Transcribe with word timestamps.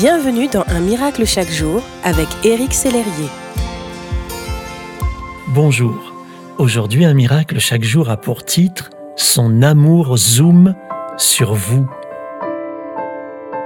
Bienvenue 0.00 0.46
dans 0.46 0.62
Un 0.68 0.78
miracle 0.78 1.26
chaque 1.26 1.50
jour 1.50 1.82
avec 2.04 2.28
Éric 2.44 2.72
Sellerier. 2.72 3.28
Bonjour. 5.48 6.14
Aujourd'hui, 6.56 7.04
Un 7.04 7.14
miracle 7.14 7.58
chaque 7.58 7.82
jour 7.82 8.08
a 8.08 8.16
pour 8.16 8.44
titre 8.44 8.90
Son 9.16 9.60
amour 9.60 10.16
zoom 10.16 10.76
sur 11.16 11.54
vous. 11.54 11.90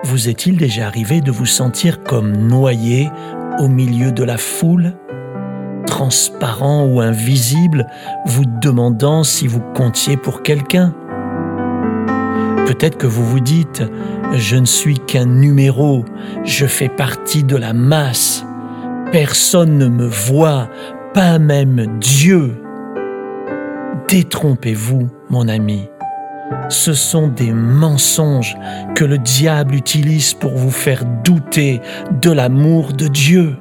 Vous 0.04 0.30
est-il 0.30 0.56
déjà 0.56 0.86
arrivé 0.86 1.20
de 1.20 1.30
vous 1.30 1.44
sentir 1.44 2.02
comme 2.02 2.34
noyé 2.34 3.10
au 3.58 3.68
milieu 3.68 4.10
de 4.10 4.24
la 4.24 4.38
foule 4.38 4.94
transparent 5.86 6.86
ou 6.86 7.00
invisible, 7.02 7.86
vous 8.24 8.46
demandant 8.46 9.22
si 9.22 9.46
vous 9.46 9.60
comptiez 9.74 10.16
pour 10.16 10.42
quelqu'un? 10.42 10.94
Peut-être 12.66 12.96
que 12.96 13.06
vous 13.06 13.24
vous 13.24 13.40
dites, 13.40 13.82
je 14.34 14.56
ne 14.56 14.66
suis 14.66 14.98
qu'un 14.98 15.26
numéro, 15.26 16.04
je 16.44 16.66
fais 16.66 16.88
partie 16.88 17.42
de 17.42 17.56
la 17.56 17.72
masse, 17.72 18.44
personne 19.10 19.78
ne 19.78 19.88
me 19.88 20.06
voit, 20.06 20.68
pas 21.12 21.38
même 21.38 21.98
Dieu. 21.98 22.54
Détrompez-vous, 24.08 25.08
mon 25.28 25.48
ami. 25.48 25.88
Ce 26.68 26.92
sont 26.92 27.28
des 27.28 27.52
mensonges 27.52 28.56
que 28.94 29.04
le 29.04 29.18
diable 29.18 29.74
utilise 29.74 30.32
pour 30.34 30.52
vous 30.52 30.70
faire 30.70 31.04
douter 31.24 31.80
de 32.20 32.30
l'amour 32.30 32.92
de 32.92 33.08
Dieu. 33.08 33.56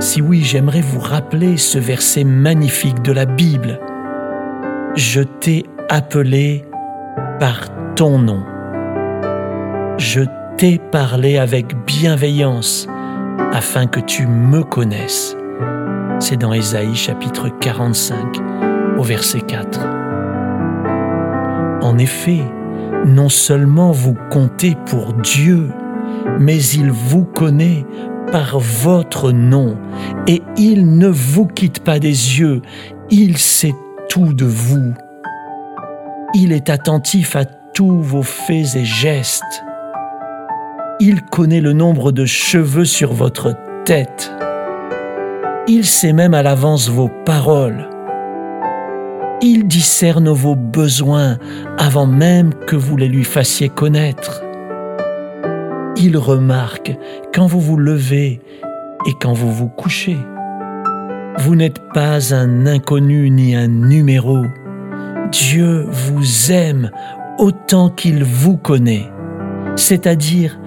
Si 0.00 0.22
oui, 0.22 0.42
j'aimerais 0.44 0.80
vous 0.80 1.00
rappeler 1.00 1.56
ce 1.56 1.78
verset 1.78 2.24
magnifique 2.24 3.02
de 3.02 3.12
la 3.12 3.26
Bible 3.26 3.80
je 4.98 5.20
t'ai 5.20 5.64
appelé 5.88 6.64
par 7.38 7.68
ton 7.94 8.18
nom. 8.18 8.42
Je 9.96 10.22
t'ai 10.56 10.80
parlé 10.90 11.38
avec 11.38 11.72
bienveillance 11.86 12.88
afin 13.52 13.86
que 13.86 14.00
tu 14.00 14.26
me 14.26 14.64
connaisses. 14.64 15.36
C'est 16.18 16.36
dans 16.36 16.52
Ésaïe 16.52 16.96
chapitre 16.96 17.48
45 17.60 18.40
au 18.98 19.04
verset 19.04 19.40
4. 19.40 19.78
En 21.80 21.96
effet, 21.96 22.42
non 23.06 23.28
seulement 23.28 23.92
vous 23.92 24.16
comptez 24.32 24.76
pour 24.86 25.12
Dieu, 25.12 25.68
mais 26.40 26.60
il 26.60 26.90
vous 26.90 27.24
connaît 27.24 27.86
par 28.32 28.58
votre 28.58 29.30
nom 29.30 29.76
et 30.26 30.42
il 30.56 30.98
ne 30.98 31.06
vous 31.06 31.46
quitte 31.46 31.84
pas 31.84 32.00
des 32.00 32.40
yeux, 32.40 32.62
il 33.10 33.38
de 34.16 34.46
vous. 34.46 34.94
Il 36.34 36.52
est 36.52 36.70
attentif 36.70 37.36
à 37.36 37.44
tous 37.44 38.00
vos 38.00 38.22
faits 38.22 38.74
et 38.74 38.84
gestes. 38.84 39.62
Il 40.98 41.22
connaît 41.22 41.60
le 41.60 41.72
nombre 41.72 42.10
de 42.10 42.24
cheveux 42.24 42.84
sur 42.84 43.12
votre 43.12 43.54
tête. 43.84 44.32
Il 45.68 45.84
sait 45.84 46.12
même 46.12 46.34
à 46.34 46.42
l'avance 46.42 46.88
vos 46.88 47.10
paroles. 47.24 47.88
Il 49.40 49.68
discerne 49.68 50.30
vos 50.30 50.56
besoins 50.56 51.38
avant 51.76 52.06
même 52.06 52.54
que 52.66 52.76
vous 52.76 52.96
les 52.96 53.08
lui 53.08 53.24
fassiez 53.24 53.68
connaître. 53.68 54.42
Il 55.96 56.16
remarque 56.16 56.96
quand 57.32 57.46
vous 57.46 57.60
vous 57.60 57.76
levez 57.76 58.40
et 59.06 59.12
quand 59.20 59.32
vous 59.32 59.52
vous 59.52 59.68
couchez. 59.68 60.16
Vous 61.40 61.54
n'êtes 61.54 61.80
pas 61.94 62.34
un 62.34 62.66
inconnu 62.66 63.30
ni 63.30 63.54
un 63.54 63.68
numéro. 63.68 64.42
Dieu 65.30 65.86
vous 65.88 66.50
aime 66.50 66.90
autant 67.38 67.90
qu'il 67.90 68.24
vous 68.24 68.56
connaît, 68.56 69.08
c'est-à-dire 69.76 70.58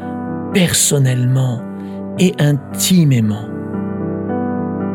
personnellement 0.53 1.61
et 2.19 2.33
intimement. 2.39 3.49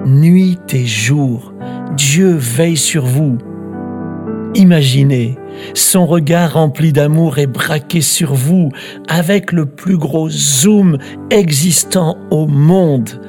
Nuit 0.06 0.58
et 0.72 0.86
jour, 0.86 1.52
Dieu 1.94 2.30
veille 2.30 2.78
sur 2.78 3.04
vous. 3.04 3.36
Imaginez, 4.54 5.36
son 5.74 6.06
regard 6.06 6.54
rempli 6.54 6.92
d'amour 6.92 7.38
est 7.38 7.46
braqué 7.46 8.00
sur 8.00 8.32
vous 8.32 8.70
avec 9.08 9.52
le 9.52 9.66
plus 9.66 9.98
gros 9.98 10.30
zoom 10.30 10.96
existant 11.30 12.16
au 12.30 12.46
monde 12.46 13.20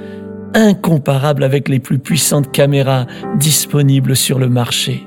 incomparable 0.53 1.43
avec 1.43 1.69
les 1.69 1.79
plus 1.79 1.99
puissantes 1.99 2.51
caméras 2.51 3.05
disponibles 3.37 4.15
sur 4.15 4.39
le 4.39 4.49
marché. 4.49 5.05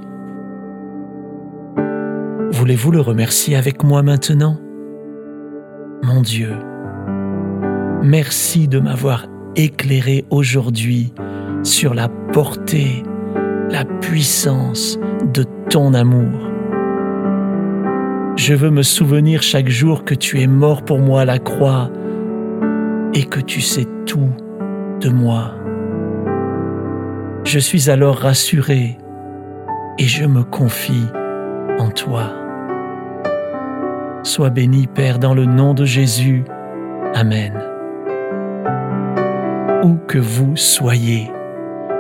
Voulez-vous 2.53 2.91
le 2.91 3.01
remercier 3.01 3.57
avec 3.57 3.83
moi 3.83 4.03
maintenant? 4.03 4.59
Mon 6.03 6.21
Dieu, 6.21 6.55
merci 8.03 8.69
de 8.69 8.81
m'avoir 8.81 9.27
éclairé 9.57 10.25
aujourd'hui 10.31 11.13
sur 11.63 11.95
la 11.95 12.09
portée, 12.33 13.03
la 13.71 13.85
puissance 13.85 14.99
de 15.33 15.45
ton 15.69 15.95
amour. 15.95 16.51
Je 18.37 18.55
veux 18.55 18.71
me 18.71 18.83
souvenir 18.83 19.43
chaque 19.43 19.69
jour 19.69 20.05
que 20.05 20.15
tu 20.15 20.41
es 20.41 20.47
mort 20.47 20.83
pour 20.83 20.99
moi 20.99 21.23
à 21.23 21.25
la 21.25 21.39
croix 21.39 21.91
et 23.15 23.25
que 23.25 23.41
tu 23.41 23.61
sais 23.61 23.87
tout 24.07 24.31
de 25.01 25.09
moi. 25.09 25.55
Je 27.45 27.59
suis 27.59 27.91
alors 27.91 28.17
rassuré 28.17 28.99
et 29.99 30.05
je 30.05 30.25
me 30.25 30.43
confie 30.43 31.07
en 31.79 31.91
toi. 31.91 32.33
Sois 34.23 34.51
béni, 34.51 34.87
Père, 34.87 35.19
dans 35.19 35.35
le 35.35 35.47
nom 35.47 35.73
de 35.73 35.85
Jésus. 35.85 36.45
Amen. 37.15 37.59
Où 39.83 39.97
que 40.07 40.19
vous 40.19 40.57
soyez, 40.57 41.31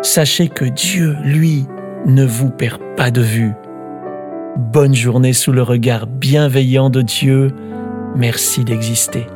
sachez 0.03 0.49
que 0.49 0.67
Dieu, 0.67 1.17
lui, 1.25 1.67
ne 2.07 2.25
vous 2.25 2.51
perd 2.51 2.81
pas 2.97 3.11
de 3.11 3.23
vue. 3.23 3.55
Bonne 4.57 4.95
journée 4.95 5.33
sous 5.33 5.53
le 5.53 5.63
regard 5.63 6.07
bienveillant 6.07 6.91
de 6.91 7.03
Dieu. 7.03 7.51
Merci 8.15 8.65
d'exister. 8.65 9.27